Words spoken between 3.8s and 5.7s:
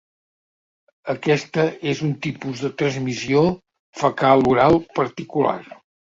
fecal-oral particular.